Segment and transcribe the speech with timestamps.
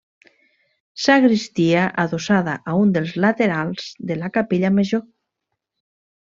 [1.01, 5.05] Sagristia, adossada a un dels laterals de la capella major.